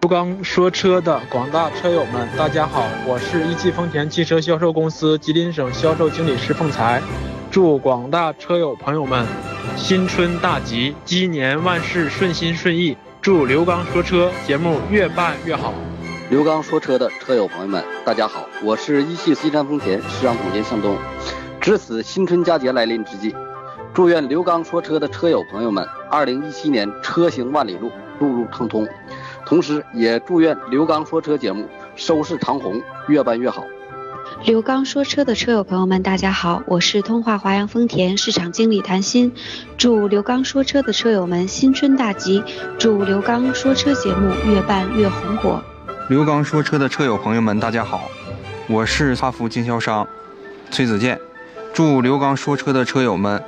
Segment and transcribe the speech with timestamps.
[0.00, 7.00] 刘刚说车的广大车友们，大家好，我是一汽丰田汽车销售公司吉林省销售经理石凤才，
[7.50, 9.26] 祝广大车友朋友们
[9.74, 15.72] 新春大吉，鸡年万事顺心顺意，祝刘刚说车节目越办越好。
[16.28, 20.94] 刘刚说车的车友朋友们，大家好，我是一汽西山丰田市场总监向东。
[21.58, 23.34] 值此新春佳节来临之际，
[23.94, 28.88] 祝愿刘刚说车的车友朋友们，二零一七年车行万里路，路路畅通。
[29.44, 33.66] 同时，也祝愿刘刚说车节目收视长虹，越办越好。
[34.44, 39.30] 刘刚说车的车友朋友们，大家好，我是通化华阳丰田市场经理谭鑫。
[39.76, 42.42] 祝刘刚说车的车友们新春大吉，
[42.78, 45.62] 祝刘刚说车节目越办越红火。
[46.08, 48.08] 刘刚说车的车友朋友们，大家好，
[48.68, 50.08] 我是哈弗经销商
[50.70, 51.20] 崔子健。
[51.74, 53.42] 祝刘刚说车的车友们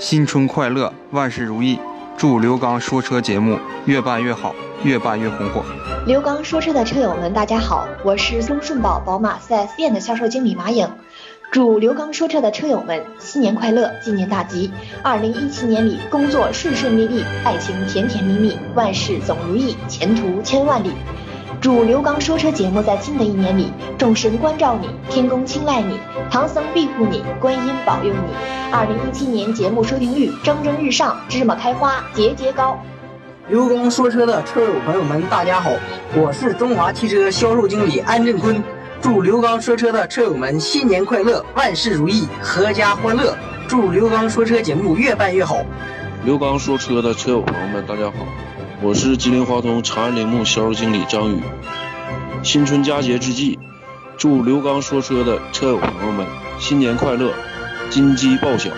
[0.00, 1.78] 新春快乐，万事如意。
[2.16, 5.62] 祝刘刚说车节目越办越好，越办越红火。
[6.06, 10.88] 刘刚说车的车友们，大家好，我是松顺宝宝马 4S 店的销售经理马颖。
[11.52, 14.72] 祝刘刚说车的车友们新年快乐，鸡年大吉！
[15.02, 20.92] 二零一七年里工作顺顺利利，爱情甜甜蜜蜜，万事总如意，前途千万里。
[21.60, 28.34] 祝刘刚说车节目在新的一年里，众神关照你，天公青睐你，唐僧庇护你，观音保佑你。
[28.72, 32.78] 二零一七年节目收听率蒸蒸日上，芝麻开花节节高。
[33.50, 35.70] 刘刚说车的车友朋友们，大家好，
[36.16, 38.62] 我是中华汽车销售经理安振坤。
[39.02, 43.36] 祝刘刚说车的车友们新年快乐，万事如意，阖家欢乐。
[43.68, 45.58] 祝刘刚说车节目越办越好。
[46.24, 48.26] 刘刚说车的车友朋友们，大家好。
[48.82, 51.42] 我是吉林华通长安铃木销售经理张宇。
[52.42, 53.58] 新春佳节之际，
[54.16, 56.26] 祝刘刚说车的车友朋友们
[56.58, 57.30] 新年快乐，
[57.90, 58.70] 金鸡报晓！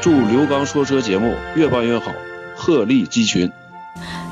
[0.00, 2.10] 祝刘刚说车节目越办越好，
[2.56, 3.48] 鹤立鸡群！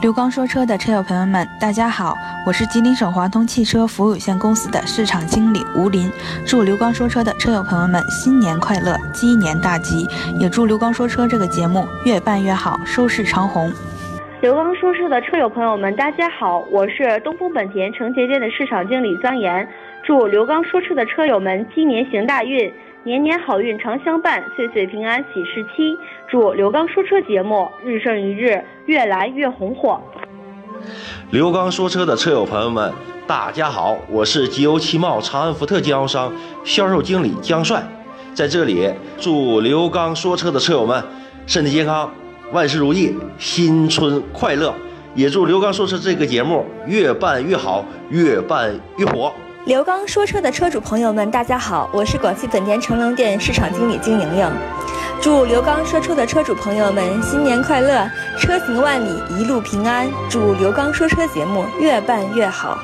[0.03, 6.11] 刘刚说车的车友朋友们，大家好，我是吉林省华通汽车服务有限公司的市场经理吴林。
[6.45, 10.09] 祝刘刚说车的车友朋友们新年快乐，鸡年大吉！
[10.41, 13.73] 也祝刘刚说车这个节目越办越好，收视长虹。
[14.41, 19.69] 刘刚说车的车友朋友们，大家好，我是东风本田成杰店的市场经理张岩。
[20.05, 22.73] 祝刘刚说车的车友们鸡年行大运，
[23.03, 25.99] 年年好运常相伴，岁岁平安喜事期。
[26.31, 30.01] 祝刘刚说车节目日胜一日，越来越红火。
[31.33, 32.93] 刘刚说车的车友朋友们，
[33.27, 36.33] 大家好，我是吉欧汽贸长安福特经销商
[36.65, 37.83] 销售经理江帅，
[38.35, 38.89] 在这里
[39.19, 41.03] 祝刘刚说车的车友们
[41.49, 42.09] 身体健康。
[42.51, 44.75] 万事如意，新春快乐！
[45.15, 49.31] 也祝刘刚说车这个节目越办越好，越办越火。
[49.67, 54.51] 刘刚说车的车主朋友们，大家好，我是广汽本田成龙店市场经理金莹莹。
[55.21, 60.09] 祝刘刚说车的车主朋友们新年快乐，车行万里，一路平安。
[60.31, 62.79] 祝刘刚说车节目越办越好。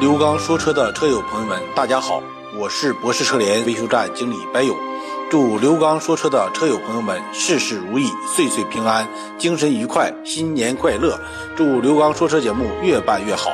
[0.00, 2.20] 刘刚说车的车友朋友们，大家好，
[2.58, 4.76] 我是博士车联维修站经理白勇。
[5.30, 9.06] 祝刘刚说车的车友朋友们事事如意，岁岁平安，
[9.38, 11.18] 精神愉快，新年快乐！
[11.56, 13.50] 祝刘刚说车节目越办越好。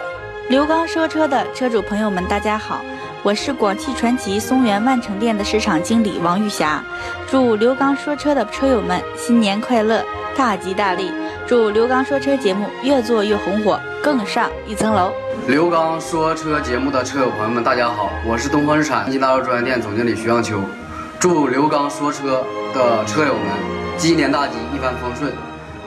[0.49, 2.81] 刘刚说车的车主朋友们，大家好，
[3.23, 6.85] 我是广汽传祺松原万城店的市场经理王玉霞。
[7.31, 10.05] 祝刘刚说车的车友们新年快乐，
[10.37, 11.11] 大吉大利！
[11.47, 15.13] 祝刘刚说车节目越做越红火，更上一层楼。
[15.47, 20.61] 刘刚说车节目的车友朋友们，大家好，我是东风日产一汽大陆专卖店总经理徐向秋。
[21.21, 22.43] 祝刘刚说车
[22.73, 23.43] 的车友们
[23.99, 25.31] 鸡年大吉，一帆风顺。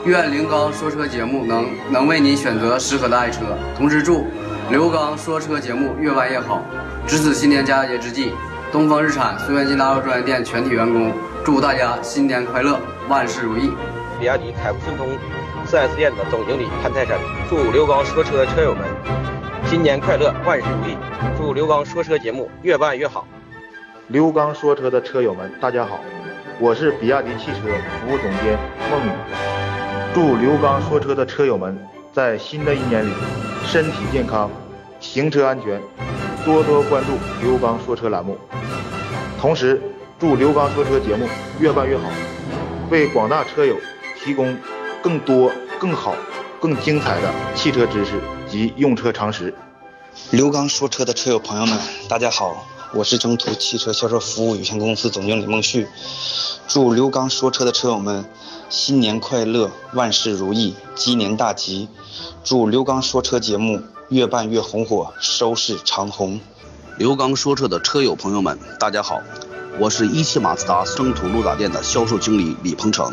[0.06, 3.40] 愿刘刚说车节目能能为您选择适合的爱车。
[3.76, 4.28] 同时祝
[4.70, 6.62] 刘刚说车节目越办越好。
[7.08, 8.32] 值此新年佳节之际，
[8.72, 11.12] 东风日产松原金大陆专卖店全体员工
[11.44, 12.80] 祝大家新年快乐，
[13.10, 13.72] 万事如意。
[14.20, 15.08] 比亚迪凯富顺通
[15.66, 17.18] 4S 店的总经理潘泰山
[17.50, 18.84] 祝刘刚说车车友们
[19.66, 20.96] 新年快乐，万事如意。
[21.36, 23.26] 祝刘刚说车节目越办越好。
[24.14, 26.00] 刘刚说车的车友们，大家好，
[26.60, 28.60] 我是比亚迪汽车服务总监
[28.92, 29.10] 孟宇。
[30.14, 31.76] 祝刘刚说车的车友们
[32.14, 33.12] 在新的一年里
[33.66, 34.52] 身体健康，
[35.00, 35.82] 行车安全，
[36.46, 38.38] 多多关注刘刚说车栏目。
[39.42, 39.82] 同时，
[40.20, 41.28] 祝刘刚说车节目
[41.60, 42.04] 越办越好，
[42.92, 43.76] 为广大车友
[44.24, 44.56] 提供
[45.02, 46.16] 更多、更好、
[46.60, 49.52] 更精彩的汽车知识及用车常识。
[50.30, 51.76] 刘刚说车的车友朋友们，
[52.08, 52.68] 大家好。
[52.96, 55.88] 我是征途汽车销售服务有限公司总经理孟旭，
[56.68, 58.24] 祝刘刚说车的车友们
[58.70, 61.90] 新年快乐，万事如意，鸡年大吉！
[62.44, 66.40] 祝刘刚说车节目越办越红火，收视长虹。
[67.00, 69.20] 刘刚说车的车友朋友们，大家好，
[69.80, 73.12] 我是一汽马自达征途路达店的销售经理李鹏程，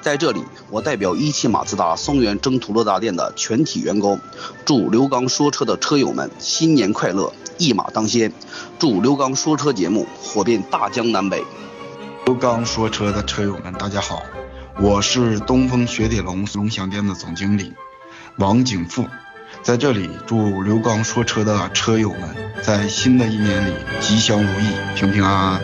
[0.00, 4.20] 在这里，我代表一汽马自达松原征途乐大店的全体员工，
[4.64, 8.32] 祝刘刚说车的车友们新年快乐，一马当先！
[8.78, 11.44] 祝刘刚说车节目火遍大江南北。
[12.26, 14.22] 刘刚说车的车友们，大家好，
[14.80, 17.72] 我是东风雪铁龙龙翔店的总经理
[18.38, 19.04] 王景富，
[19.62, 22.20] 在这里祝刘刚说车的车友们
[22.62, 25.60] 在新的一年里吉祥如意、平平安安，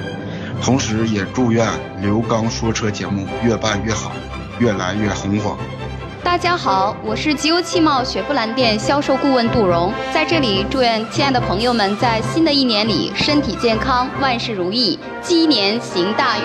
[0.62, 1.67] 同时也祝愿
[2.01, 4.12] 刘刚说车节目越办越好。
[4.61, 5.56] 越来越红火。
[6.23, 16.45] 大家好，我是吉欧汽贸雪佛兰店销售顾问杜荣，在这里祝愿亲爱的朋友们在新的一年里身体健康，万事如意，鸡年行大运。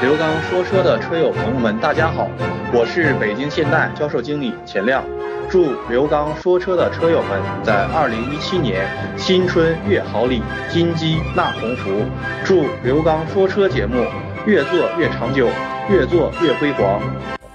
[0.00, 2.28] 刘刚说车的车友朋友们，大家好，
[2.72, 5.02] 我是北京现代销售经理钱亮，
[5.50, 8.86] 祝刘刚说车的车友们在二零一七年
[9.16, 12.04] 新春越好礼，金鸡纳鸿福，
[12.44, 14.04] 祝刘刚说车节目
[14.46, 15.48] 越做越长久。
[15.90, 17.00] 越做越辉煌。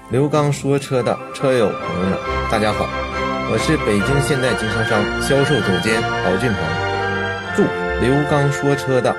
[0.09, 2.17] 刘刚说车的车友朋友们，
[2.49, 2.87] 大家好，
[3.51, 6.59] 我是北京现代经销商销售总监郝俊鹏。
[7.55, 7.61] 祝
[8.01, 9.15] 刘刚说车的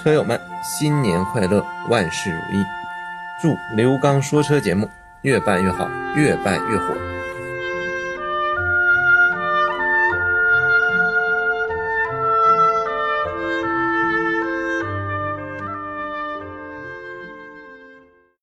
[0.00, 2.64] 车友们新年快乐，万事如意。
[3.42, 4.88] 祝刘刚说车节目
[5.22, 6.94] 越办越好，越办越火。